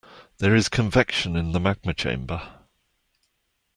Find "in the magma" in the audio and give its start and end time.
1.35-1.93